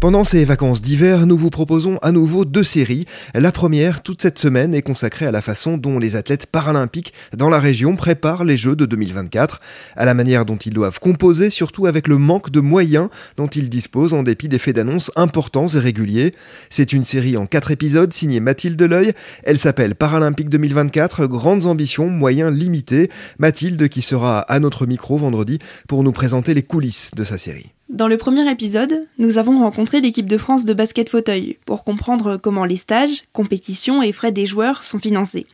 [0.00, 3.04] Pendant ces vacances d'hiver, nous vous proposons à nouveau deux séries.
[3.34, 7.48] La première, toute cette semaine, est consacrée à la façon dont les athlètes paralympiques dans
[7.48, 9.60] la région préparent les Jeux de 2024,
[9.96, 13.68] à la manière dont ils doivent composer, surtout avec le manque de moyens dont ils
[13.68, 16.32] disposent en dépit d'effets d'annonce importants et réguliers.
[16.70, 19.14] C'est une série en quatre épisodes signée Mathilde L'Oeil.
[19.42, 23.10] Elle s'appelle Paralympique 2024, grandes ambitions, moyens limités.
[23.40, 27.72] Mathilde qui sera à notre micro vendredi pour nous présenter les coulisses de sa série.
[27.88, 32.36] Dans le premier épisode, nous avons rencontré l'équipe de France de basket fauteuil pour comprendre
[32.36, 35.46] comment les stages, compétitions et frais des joueurs sont financés.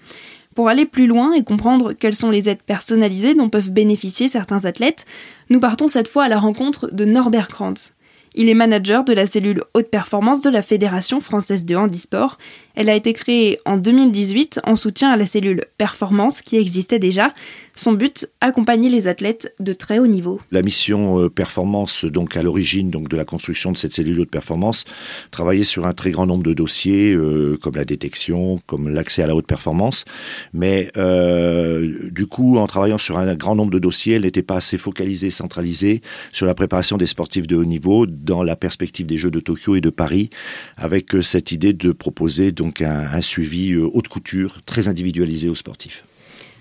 [0.57, 4.65] Pour aller plus loin et comprendre quelles sont les aides personnalisées dont peuvent bénéficier certains
[4.65, 5.07] athlètes,
[5.49, 7.95] nous partons cette fois à la rencontre de Norbert Krantz.
[8.35, 12.39] Il est manager de la cellule haute performance de la Fédération française de handisport.
[12.75, 17.33] Elle a été créée en 2018 en soutien à la cellule performance qui existait déjà
[17.77, 20.41] son but, accompagner les athlètes de très haut niveau.
[20.53, 24.25] La mission euh, performance, donc à l'origine donc de la construction de cette cellule de
[24.25, 24.85] performance,
[25.33, 29.27] travaillait sur un très grand nombre de dossiers, euh, comme la détection, comme l'accès à
[29.27, 30.05] la haute performance.
[30.53, 34.57] Mais euh, du coup, en travaillant sur un grand nombre de dossiers, elle n'était pas
[34.57, 36.01] assez focalisée, centralisée
[36.33, 39.75] sur la préparation des sportifs de haut niveau dans la perspective des Jeux de Tokyo
[39.75, 40.31] et de Paris,
[40.77, 46.05] avec cette idée de proposer un, un suivi haute couture très individualisé aux sportifs.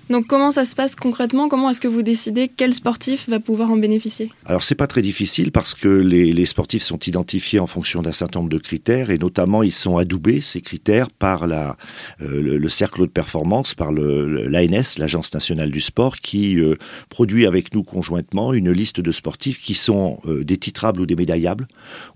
[0.09, 1.47] Donc comment ça se passe concrètement?
[1.47, 4.29] Comment est-ce que vous décidez quel sportif va pouvoir en bénéficier?
[4.45, 8.39] Alors c'est pas très difficile parce que les, sportifs sont identifiés en fonction d'un certain
[8.39, 11.71] nombre de critères et notamment ils sont adoubés ces critères par euh,
[12.19, 16.75] le, cercle de performance, par l'ANS, l'Agence nationale du sport, qui euh,
[17.09, 21.15] produit avec nous conjointement une liste de sportifs qui sont euh, des titrables ou des
[21.15, 21.67] médaillables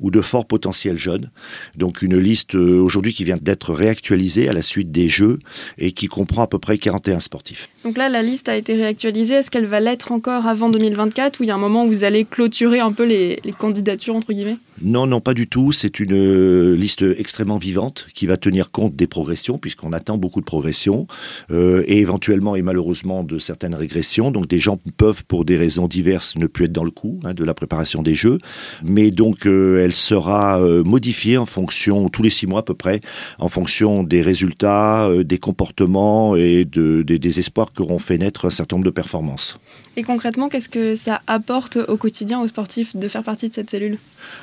[0.02, 1.32] ou de fort potentiel jeunes.
[1.78, 5.40] Donc une liste aujourd'hui qui vient d'être réactualisée à la suite des Jeux
[5.78, 7.70] et qui comprend à peu près 41 sportifs.
[7.88, 9.36] Donc là, la liste a été réactualisée.
[9.36, 12.04] Est-ce qu'elle va l'être encore avant 2024 ou il y a un moment où vous
[12.04, 14.58] allez clôturer un peu les, les candidatures, entre guillemets?
[14.82, 15.72] Non, non, pas du tout.
[15.72, 20.40] C'est une euh, liste extrêmement vivante qui va tenir compte des progressions, puisqu'on attend beaucoup
[20.40, 21.08] de progressions,
[21.52, 24.30] euh, et éventuellement et malheureusement de certaines régressions.
[24.32, 27.34] Donc des gens peuvent, pour des raisons diverses, ne plus être dans le coup hein,
[27.34, 28.38] de la préparation des jeux.
[28.84, 33.02] Mais donc euh, elle sera modifiée en fonction, tous les six mois à peu près,
[33.40, 38.76] en fonction des résultats, des comportements et de, des espoirs qu'auront fait naître un certain
[38.76, 39.60] nombre de performances.
[39.96, 43.70] Et concrètement, qu'est-ce que ça apporte au quotidien aux sportifs de faire partie de cette
[43.70, 43.98] cellule?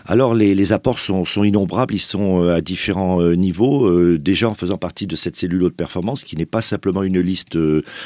[0.06, 3.86] Alors, les, apports sont, innombrables, ils sont euh, à différents euh, niveaux.
[3.86, 7.20] Euh, déjà en faisant partie de cette cellule haute performance, qui n'est pas simplement une
[7.20, 7.58] liste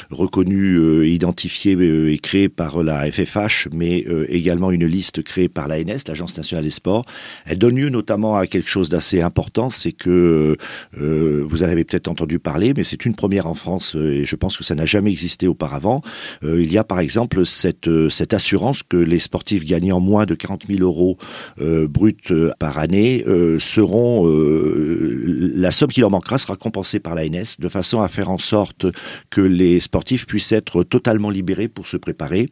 [0.09, 1.77] reconnue, identifiée
[2.11, 6.71] et créée par la FFH, mais également une liste créée par l'ANS, l'Agence nationale des
[6.71, 7.05] sports.
[7.45, 10.57] Elle donne lieu notamment à quelque chose d'assez important, c'est que
[10.97, 14.57] vous en avez peut-être entendu parler, mais c'est une première en France et je pense
[14.57, 16.01] que ça n'a jamais existé auparavant.
[16.43, 17.89] il y a par exemple cette,
[18.31, 21.17] assurance que les sportifs gagnant moins de 40 000 euros
[21.59, 23.23] bruts euh, par année
[23.59, 28.37] seront la somme qui leur manquera sera compensée par l'ANS de façon à faire en
[28.37, 28.85] sorte
[29.29, 32.49] que les sportifs puissent être totalement libérés pour se préparer.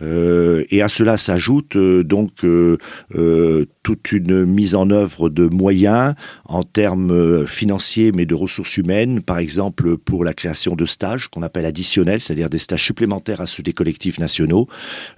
[0.00, 2.44] et à cela s'ajoute donc
[3.82, 6.14] toute une mise en œuvre de moyens
[6.44, 11.42] en termes financiers mais de ressources humaines, par exemple pour la création de stages qu'on
[11.42, 14.68] appelle additionnels, c'est-à-dire des stages supplémentaires à ceux des collectifs nationaux,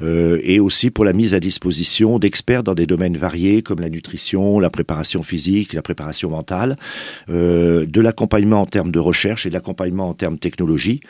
[0.02, 3.90] euh, et aussi pour la mise à disposition d'experts dans des domaines variés comme la
[3.90, 6.76] nutrition, la préparation physique, la préparation mentale,
[7.30, 11.00] euh, de l'accompagnement en termes de recherche et de l'accompagnement en termes de technologie.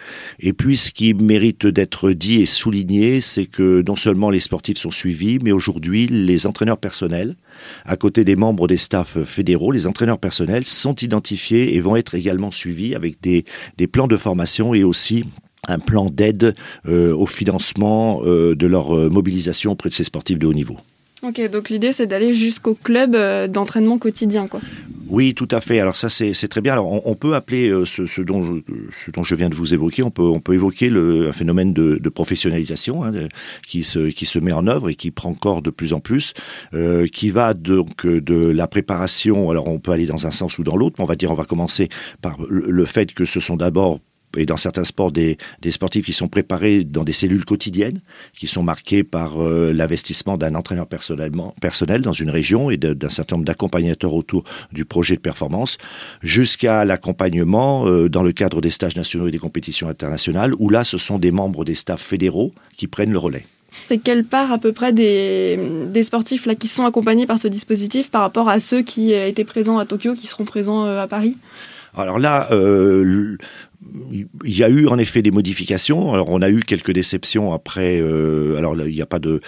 [0.41, 4.79] Et puis ce qui mérite d'être dit et souligné, c'est que non seulement les sportifs
[4.79, 7.37] sont suivis, mais aujourd'hui les entraîneurs personnels,
[7.85, 12.15] à côté des membres des staffs fédéraux, les entraîneurs personnels sont identifiés et vont être
[12.15, 13.45] également suivis avec des,
[13.87, 15.25] plans de formation et aussi
[15.69, 16.55] un plan d'aide
[16.87, 20.77] euh, au financement euh, de leur mobilisation auprès de ces sportifs de haut niveau.
[21.27, 23.17] Ok, donc l'idée c'est d'aller jusqu'au club
[23.51, 24.47] d'entraînement quotidien.
[25.09, 25.81] Oui, tout à fait.
[25.81, 26.75] Alors ça, c'est très bien.
[26.75, 28.53] Alors on, peut appeler ce, dont je,
[28.93, 33.13] ce dont je viens de vous évoquer, on peut, évoquer un phénomène de, professionnalisation hein,
[33.67, 36.35] qui, se, qui se met en œuvre et qui prend corps de plus en plus,
[37.13, 39.51] qui va donc de la préparation.
[39.51, 41.35] Alors on peut aller dans un sens ou dans l'autre, mais on va dire on
[41.35, 41.89] va commencer
[42.21, 44.01] par le fait que ce sont d'abord
[44.39, 48.01] et dans certains sports des, des, sportifs qui sont préparés dans des cellules quotidiennes,
[48.35, 53.09] qui sont marquées par euh, l'investissement d'un entraîneur personnellement, personnel dans une région et d'un
[53.09, 55.79] certain nombre d'accompagnateurs autour du projet de performance,
[56.23, 60.85] jusqu'à l'accompagnement euh, dans le cadre des stages nationaux et des compétitions internationales, où là,
[60.85, 63.47] ce sont des membres des staffs fédéraux qui prennent le relais.
[63.87, 65.59] C'est quelle part à peu près des,
[65.89, 69.45] des, sportifs là, qui sont accompagnés par ce dispositif par rapport à ceux qui étaient
[69.45, 71.37] présents à Tokyo, qui seront présents à Paris?
[71.97, 73.37] Alors là, euh,
[74.45, 76.13] il y a eu en effet des modifications.
[76.13, 78.01] Alors on a eu quelques déceptions après.
[78.01, 79.41] Euh, alors il n'y a pas de,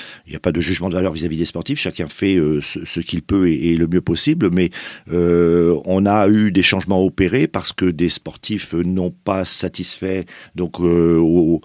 [0.59, 1.79] jugement de valeur vis-à-vis des sportifs.
[1.79, 4.51] Chacun fait euh, ce, qu'il peut et, le mieux possible.
[4.53, 4.71] Mais
[5.13, 10.81] euh, on a eu des changements opérés parce que des sportifs n'ont pas satisfait donc
[10.81, 11.61] aux,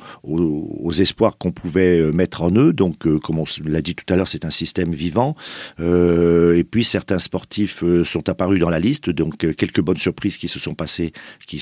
[0.99, 2.73] espoirs qu'on pouvait mettre en eux.
[2.73, 5.35] Donc comme on l'a dit tout à l'heure, c'est un système vivant.
[5.79, 9.09] et puis certains sportifs sont apparus dans la liste.
[9.09, 11.11] Donc quelques bonnes surprises qui se sont passées,
[11.47, 11.61] qui,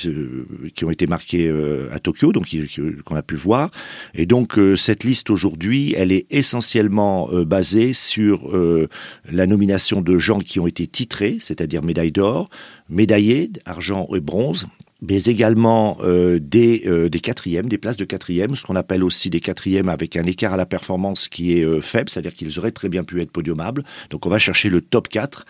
[0.75, 2.47] qui ont été marqué euh, à Tokyo, donc
[3.05, 3.69] qu'on a pu voir.
[4.13, 8.49] Et donc euh, cette liste aujourd'hui, elle est essentiellement euh, basée sur
[9.29, 12.49] la nomination de gens qui ont été titrés, c'est-à-dire médaille d'or,
[12.89, 14.67] médaillés, argent et bronze,
[15.01, 19.29] mais également euh, des, euh, des quatrièmes, des places de quatrième, ce qu'on appelle aussi
[19.29, 22.71] des quatrièmes avec un écart à la performance qui est euh, faible, c'est-à-dire qu'ils auraient
[22.71, 23.85] très bien pu être podiumables.
[24.09, 25.45] Donc on va chercher le top 4.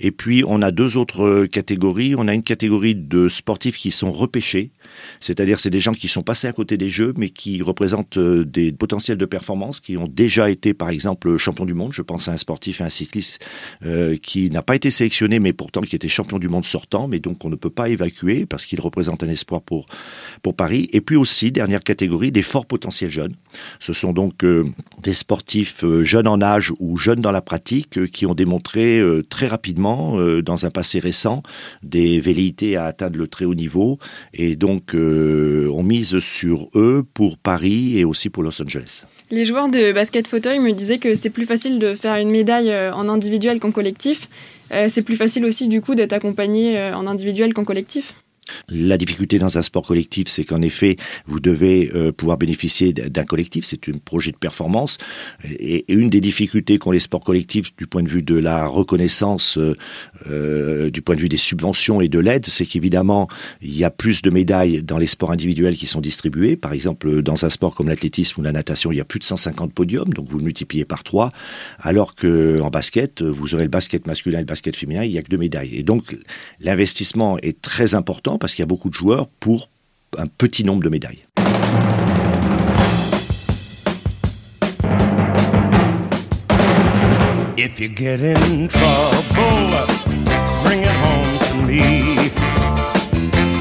[0.00, 2.14] Et puis on a deux autres catégories.
[2.16, 4.70] On a une catégorie de sportifs qui sont repêchés,
[5.20, 8.72] c'est-à-dire c'est des gens qui sont passés à côté des jeux, mais qui représentent des
[8.72, 11.92] potentiels de performance, qui ont déjà été par exemple champion du monde.
[11.92, 13.44] Je pense à un sportif et un cycliste
[14.22, 17.44] qui n'a pas été sélectionné, mais pourtant qui était champion du monde sortant, mais donc
[17.44, 19.86] on ne peut pas évacuer parce qu'il représente un espoir pour,
[20.42, 20.88] pour Paris.
[20.92, 23.34] Et puis aussi, dernière catégorie, des forts potentiels jeunes.
[23.80, 24.64] Ce sont donc euh,
[25.02, 29.02] des sportifs euh, jeunes en âge ou jeunes dans la pratique euh, qui ont démontré
[29.28, 31.42] très rapidement, dans un passé récent,
[31.82, 33.98] des velléités à atteindre le très haut niveau.
[34.32, 39.04] Et donc, on mise sur eux pour Paris et aussi pour Los Angeles.
[39.30, 42.72] Les joueurs de basket fauteuil me disaient que c'est plus facile de faire une médaille
[42.92, 44.28] en individuel qu'en collectif.
[44.70, 48.14] c'est plus facile aussi du coup d'être accompagné en individuel qu'en collectif
[48.68, 50.96] la difficulté dans un sport collectif, c'est qu'en effet,
[51.26, 53.64] vous devez euh, pouvoir bénéficier d'un collectif.
[53.64, 54.98] C'est un projet de performance.
[55.58, 59.58] Et, une des difficultés qu'ont les sports collectifs du point de vue de la reconnaissance,
[59.58, 59.76] euh,
[60.28, 63.28] euh, du point de vue des subventions et de l'aide, c'est qu'évidemment,
[63.60, 66.56] il y a plus de médailles dans les sports individuels qui sont distribués.
[66.56, 69.24] Par exemple, dans un sport comme l'athlétisme ou la natation, il y a plus de
[69.24, 71.32] 150 podiums, donc vous le multipliez par 3.
[71.78, 75.18] Alors que en basket, vous aurez le basket masculin et le basket féminin, il n'y
[75.18, 75.76] a que deux médailles.
[75.76, 76.16] Et donc,
[76.60, 79.68] l'investissement est très important parce qu'il y a beaucoup de joueurs pour
[80.18, 81.24] un petit nombre de médailles.
[87.56, 89.86] If you get in trouble,
[90.64, 92.30] bring it home to me.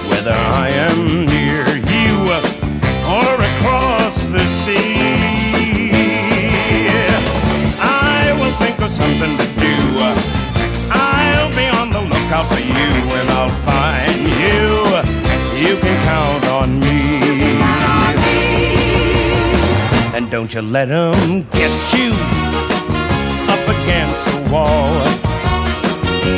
[0.09, 2.31] Whether I am near you
[3.07, 5.93] or across the sea,
[7.79, 9.42] I will think of something
[20.43, 22.11] don't you let them get you
[23.47, 24.93] up against the wall.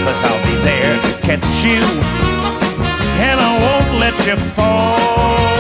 [0.06, 1.82] Cause I'll be there to catch you,
[3.20, 5.55] and I won't let you fall.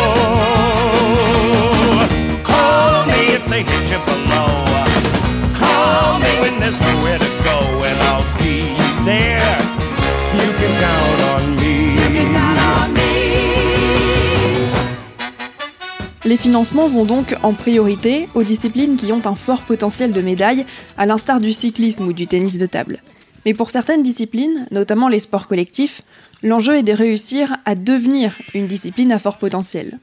[16.25, 20.65] Les financements vont donc en priorité aux disciplines qui ont un fort potentiel de médaille,
[20.97, 23.03] à l'instar du cyclisme ou du tennis de table.
[23.45, 26.01] Mais pour certaines disciplines, notamment les sports collectifs,
[26.41, 29.99] l'enjeu est de réussir à devenir une discipline à fort potentiel.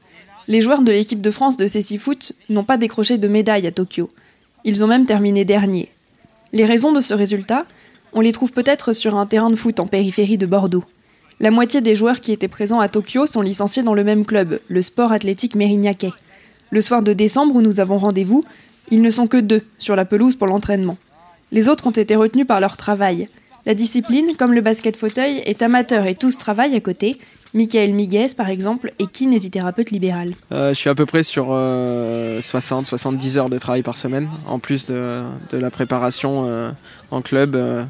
[0.47, 1.67] Les joueurs de l'équipe de France de
[1.97, 4.09] Foot n'ont pas décroché de médaille à Tokyo.
[4.63, 5.89] Ils ont même terminé dernier.
[6.53, 7.65] Les raisons de ce résultat,
[8.13, 10.85] on les trouve peut-être sur un terrain de foot en périphérie de Bordeaux.
[11.39, 14.59] La moitié des joueurs qui étaient présents à Tokyo sont licenciés dans le même club,
[14.67, 16.13] le Sport Athlétique Mérignacais.
[16.71, 18.45] Le soir de décembre où nous avons rendez-vous,
[18.91, 20.97] ils ne sont que deux sur la pelouse pour l'entraînement.
[21.51, 23.27] Les autres ont été retenus par leur travail.
[23.65, 27.17] La discipline, comme le basket fauteuil, est amateur et tous travaillent à côté.
[27.53, 30.33] Michael Miguez, par exemple, est kinésithérapeute libéral.
[30.51, 34.59] Euh, je suis à peu près sur 60-70 euh, heures de travail par semaine, en
[34.59, 36.71] plus de, la préparation euh,
[37.11, 37.87] en club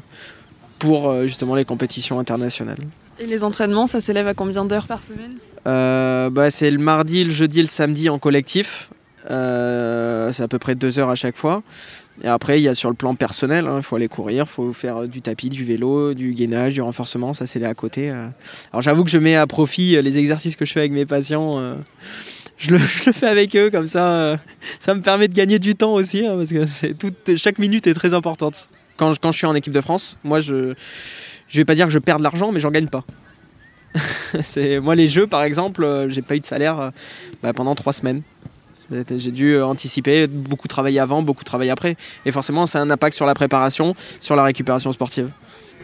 [0.78, 2.78] pour justement les compétitions internationales.
[3.18, 7.24] Et les entraînements, ça s'élève à combien d'heures par semaine euh, bah, C'est le mardi,
[7.24, 8.90] le jeudi le samedi en collectif.
[9.30, 11.62] Euh, c'est à peu près deux heures à chaque fois.
[12.22, 14.50] Et après, il y a sur le plan personnel, hein, il faut aller courir, il
[14.50, 18.10] faut faire du tapis, du vélo, du gainage, du renforcement, ça c'est là à côté.
[18.10, 18.26] Euh.
[18.72, 21.60] Alors j'avoue que je mets à profit les exercices que je fais avec mes patients.
[22.56, 24.38] Je le, fais avec eux, comme ça,
[24.78, 28.14] ça me permet de gagner du temps aussi, hein, parce que chaque minute est très
[28.14, 28.68] importante.
[28.96, 30.74] Quand je suis en équipe de France, moi je
[31.54, 33.04] je vais pas dire que je perds de l'argent, mais j'en gagne pas.
[34.42, 36.90] c'est moi les jeux par exemple, euh, j'ai pas eu de salaire euh,
[37.44, 38.22] bah, pendant trois semaines.
[38.90, 41.96] J'ai dû anticiper, beaucoup travailler avant, beaucoup travailler après.
[42.26, 45.30] Et forcément, ça a un impact sur la préparation, sur la récupération sportive.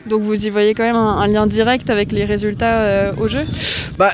[0.07, 3.47] Donc vous y voyez quand même un, lien direct avec les résultats au jeu?
[3.97, 4.13] Bah,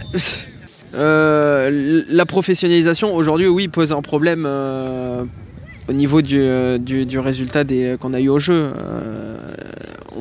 [0.92, 4.46] La professionnalisation aujourd'hui, oui, pose un problème
[5.88, 7.64] au niveau du, euh, du, résultat
[8.00, 8.72] qu'on a eu au jeu.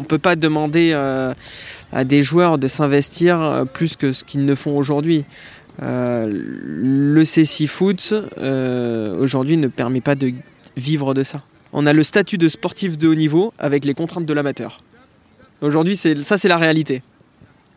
[0.06, 1.34] Euh, on peut pas demander euh,
[1.92, 5.26] à des joueurs de s'investir plus que ce qu'ils ne font aujourd'hui.
[5.82, 8.14] le C6 Foot
[9.20, 10.34] aujourd'hui ne permet pas de
[10.78, 11.42] vivre de ça.
[11.74, 14.80] On a le statut de sportif de haut niveau avec les contraintes de l'amateur.
[15.62, 17.02] Aujourd'hui, ça c'est la réalité.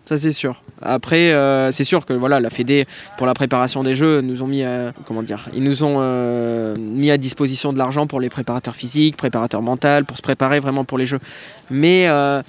[0.08, 0.62] Ça c'est sûr.
[0.80, 2.86] Après, euh, c'est sûr que voilà, la Fédé
[3.18, 6.74] pour la préparation des jeux nous ont mis, à, comment dire, ils nous ont euh,
[6.78, 10.86] mis à disposition de l'argent pour les préparateurs physiques, préparateurs mentaux, pour se préparer vraiment
[10.86, 11.18] pour les jeux.
[11.68, 12.40] Mais euh,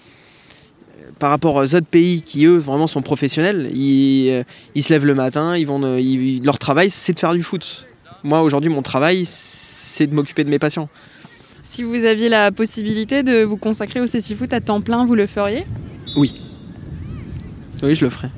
[1.20, 4.46] par rapport aux autres pays qui eux vraiment sont professionnels, ils,
[4.82, 5.82] se lèvent le matin, ils vont,
[6.42, 7.88] leur travail c'est de faire du foot.
[8.24, 10.88] Moi aujourd'hui mon travail c'est de m'occuper de mes patients.
[11.62, 15.16] Si vous aviez la possibilité de vous consacrer au CC Foot à temps plein, vous
[15.16, 15.66] le feriez?
[16.16, 16.49] Oui.
[17.82, 18.30] Oui, je le ferai.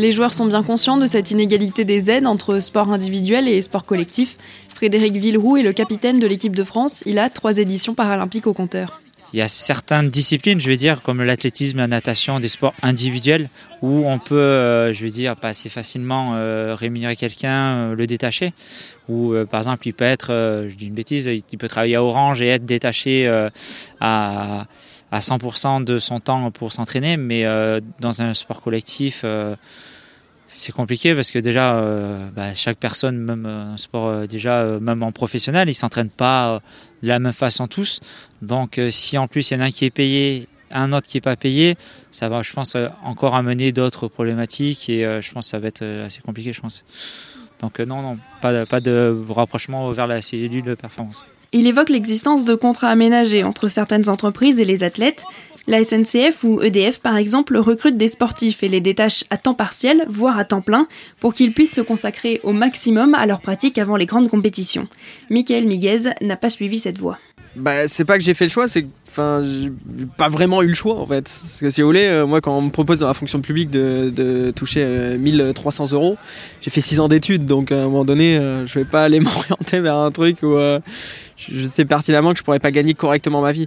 [0.00, 3.84] Les joueurs sont bien conscients de cette inégalité des aides entre sport individuel et sport
[3.84, 4.38] collectif.
[4.74, 7.02] Frédéric Villeroux est le capitaine de l'équipe de France.
[7.04, 9.02] Il a trois éditions paralympiques au compteur.
[9.34, 13.50] Il y a certaines disciplines, je veux dire, comme l'athlétisme, la natation, des sports individuels,
[13.82, 18.06] où on peut, euh, je veux dire, pas assez facilement euh, rémunérer quelqu'un, euh, le
[18.06, 18.54] détacher.
[19.10, 20.28] Ou par exemple, il peut être,
[20.68, 23.28] je dis une bêtise, il peut travailler à Orange et être détaché
[24.00, 24.66] à,
[25.10, 27.44] à 100% de son temps pour s'entraîner, mais
[28.00, 29.24] dans un sport collectif
[30.52, 34.80] c'est compliqué parce que déjà euh, bah, chaque personne même en sport euh, déjà euh,
[34.80, 36.60] même en professionnel ils s'entraînent pas
[37.04, 38.00] de la même façon tous.
[38.42, 41.18] Donc si en plus il y en a un qui est payé un autre qui
[41.18, 41.76] est pas payé
[42.10, 45.84] ça va je pense encore amener d'autres problématiques et je pense que ça va être
[46.04, 46.84] assez compliqué je pense.
[47.60, 52.44] Donc non non pas, pas de rapprochement vers la cellule de performance il évoque l'existence
[52.44, 55.24] de contrats aménagés entre certaines entreprises et les athlètes
[55.66, 60.04] la SNCF ou EDF, par exemple, recrute des sportifs et les détache à temps partiel,
[60.08, 60.88] voire à temps plein,
[61.20, 64.88] pour qu'ils puissent se consacrer au maximum à leur pratique avant les grandes compétitions.
[65.28, 67.18] Michael Miguez n'a pas suivi cette voie.
[67.56, 69.72] Bah, c'est pas que j'ai fait le choix, c'est que enfin, j'ai
[70.16, 71.22] pas vraiment eu le choix en fait.
[71.22, 73.70] Parce que si vous voulez, euh, moi quand on me propose dans la fonction publique
[73.70, 74.84] de, toucher
[75.18, 76.16] 1300 euh, euros,
[76.60, 79.18] j'ai fait 6 ans d'études, donc à un moment donné, euh, je vais pas aller
[79.20, 83.52] m'orienter vers un truc où je sais pertinemment que je pourrais pas gagner correctement ma
[83.52, 83.66] vie.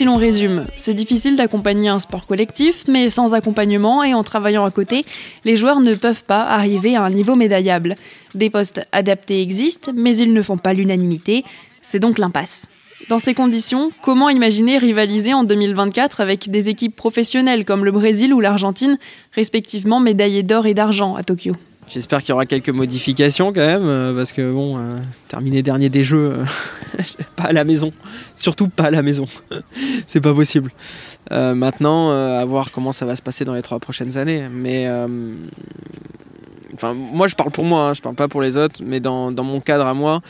[0.00, 4.64] Si l'on résume, c'est difficile d'accompagner un sport collectif, mais sans accompagnement et en travaillant
[4.64, 5.04] à côté,
[5.44, 7.96] les joueurs ne peuvent pas arriver à un niveau médaillable.
[8.34, 11.44] Des postes adaptés existent, mais ils ne font pas l'unanimité.
[11.82, 12.70] C'est donc l'impasse.
[13.08, 18.32] Dans ces conditions, comment imaginer rivaliser en 2024 avec des équipes professionnelles comme le Brésil
[18.32, 18.98] ou l'Argentine,
[19.32, 21.56] respectivement médaillées d'or et d'argent à Tokyo?
[21.90, 25.88] J'espère qu'il y aura quelques modifications quand même, euh, parce que bon, euh, terminer dernier
[25.88, 27.02] des jeux, euh,
[27.36, 27.92] pas à la maison,
[28.36, 29.24] surtout pas à la maison,
[30.06, 30.70] c'est pas possible.
[31.30, 34.46] maintenant, à voir comment ça va se passer dans les trois prochaines années.
[34.48, 34.88] Mais
[36.74, 39.32] enfin, moi je parle pour moi, hein, je parle pas pour les autres, mais dans,
[39.32, 40.20] mon cadre à moi,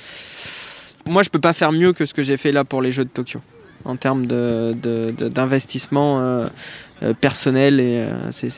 [1.11, 3.05] moi je peux pas faire mieux que ce que j'ai fait là pour les Jeux
[3.05, 3.41] de Tokyo
[3.85, 6.47] en termes d'investissement
[7.21, 8.51] personnel et c'est,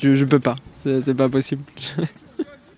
[0.00, 1.62] je, je peux pas, c'est pas possible.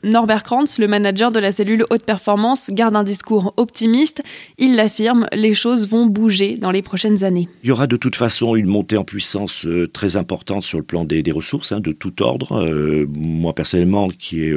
[0.04, 4.22] Norbert Krantz, le manager de la cellule haute performance, garde un discours optimiste.
[4.58, 7.48] Il l'affirme, les choses vont bouger dans les prochaines années.
[7.62, 10.84] Il y aura de toute façon une montée en puissance euh, très importante sur le
[10.84, 12.64] plan des, ressources, hein, de tout ordre.
[12.64, 14.56] Euh, moi personnellement, qui ai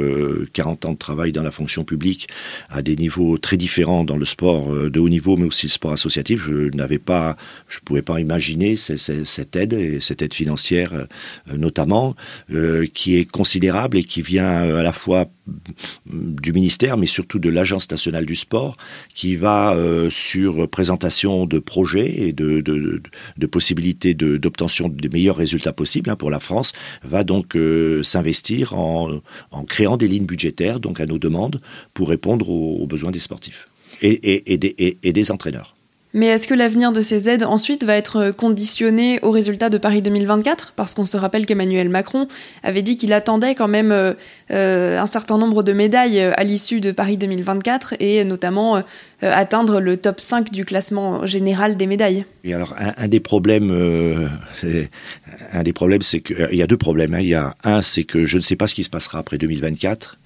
[0.52, 2.28] 40 ans de travail dans la fonction publique,
[2.68, 5.92] à des niveaux très différents dans le sport de haut niveau, mais aussi le sport
[5.92, 7.36] associatif, je n'avais pas,
[7.68, 10.92] je pouvais pas imaginer cette aide et cette aide financière
[11.56, 12.14] notamment,
[12.94, 15.26] qui est considérable et qui vient à la fois
[16.06, 18.76] du ministère, mais surtout de l'Agence nationale du sport,
[19.14, 25.72] qui va euh, sur présentation de projets et de, de, possibilités d'obtention des meilleurs résultats
[25.72, 26.72] possibles hein, pour la France,
[27.02, 29.20] va donc euh, s'investir en,
[29.68, 31.60] créant des lignes budgétaires, donc à nos demandes,
[31.94, 33.68] pour répondre aux, besoins des sportifs
[34.02, 35.75] et, et des entraîneurs.
[36.16, 40.00] Mais est-ce que l'avenir de ces aides ensuite va être conditionné aux résultats de Paris
[40.00, 42.26] 2024 Parce qu'on se rappelle qu'Emmanuel Macron
[42.62, 44.14] avait dit qu'il attendait quand même euh,
[44.50, 48.82] euh, un certain nombre de médailles à l'issue de Paris 2024 et notamment euh,
[49.20, 52.24] atteindre le top 5 du classement général des médailles.
[52.44, 53.68] Et alors un, des problèmes,
[55.74, 57.12] problèmes, c'est qu'il y a deux problèmes.
[57.12, 57.20] Hein.
[57.20, 59.36] Il y a un, c'est que je ne sais pas ce qui se passera après
[59.36, 60.18] 2024.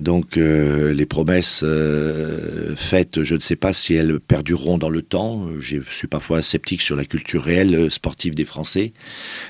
[0.00, 5.02] Donc euh, les promesses euh, faites, je ne sais pas si elles perdureront dans le
[5.02, 5.46] temps.
[5.60, 8.92] Je suis parfois sceptique sur la culture réelle sportive des Français.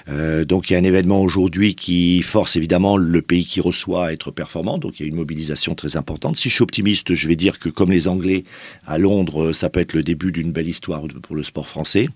[0.08, 4.08] Euh, donc il y a un événement aujourd'hui qui force évidemment le pays qui reçoit
[4.08, 4.76] à être performant.
[4.76, 6.36] Donc il y a une mobilisation très importante.
[6.36, 8.44] Si je suis optimiste, je vais dire que comme les Anglais
[8.84, 12.08] à Londres, ça peut être le début d'une belle histoire pour le sport français.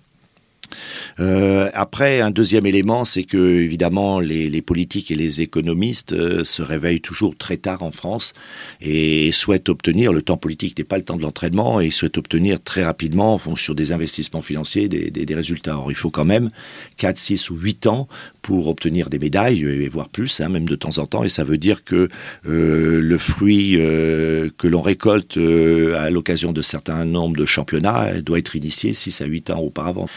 [1.19, 6.61] Euh, après, un deuxième élément, c'est que évidemment les, politiques et les économistes euh, se
[6.61, 8.33] réveillent toujours très tard en France
[8.81, 12.17] et souhaitent obtenir, le temps politique n'est pas le temps de l'entraînement, et ils souhaitent
[12.17, 15.77] obtenir très rapidement, en fonction des investissements financiers, des, résultats.
[15.77, 16.49] Or, il faut quand même
[16.97, 18.07] 4, 6 ou 8 ans
[18.41, 21.43] pour obtenir des médailles, et voire plus, hein, même de temps en temps, et ça
[21.43, 22.09] veut dire que
[22.47, 28.55] euh, le fruit que l'on récolte à l'occasion de certains nombres de championnats doit être
[28.55, 30.07] initié 6 à 8 ans auparavant.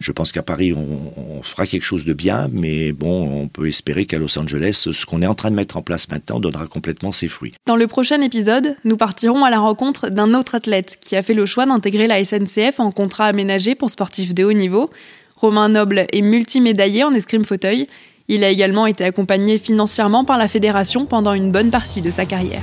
[0.00, 4.06] Je pense qu'à Paris, on, fera quelque chose de bien, mais bon, on peut espérer
[4.06, 7.12] qu'à Los Angeles, ce qu'on est en train de mettre en place maintenant donnera complètement
[7.12, 7.54] ses fruits.
[7.66, 11.34] Dans le prochain épisode, nous partirons à la rencontre d'un autre athlète qui a fait
[11.34, 14.90] le choix d'intégrer la SNCF en contrat aménagé pour sportifs de haut niveau.
[15.36, 17.86] Romain Noble est multimédaillé en escrime fauteuil.
[18.28, 22.24] Il a également été accompagné financièrement par la fédération pendant une bonne partie de sa
[22.24, 22.62] carrière.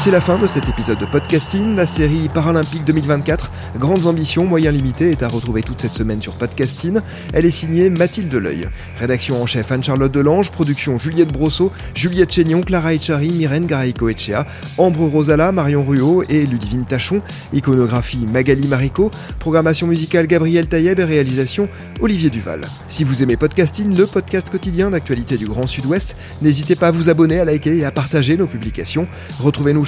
[0.00, 1.74] C'est la fin de cet épisode de podcasting.
[1.74, 6.36] La série Paralympique 2024, Grandes ambitions, moyens limités, est à retrouver toute cette semaine sur
[6.36, 7.00] podcasting.
[7.34, 8.68] Elle est signée Mathilde L'Oeil.
[9.00, 14.46] Rédaction en chef Anne-Charlotte Delange, production Juliette Brosseau, Juliette Chénion, Clara Echari, Myrène Garaïco Echea,
[14.78, 17.20] Ambre Rosala, Marion Ruot et Ludivine Tachon.
[17.52, 19.10] Iconographie Magali Marico.
[19.40, 21.68] Programmation musicale Gabriel Taïeb et réalisation
[22.00, 22.60] Olivier Duval.
[22.86, 27.10] Si vous aimez podcasting, le podcast quotidien d'actualité du Grand Sud-Ouest, n'hésitez pas à vous
[27.10, 29.08] abonner, à liker et à partager nos publications.
[29.40, 29.87] Retrouvez-nous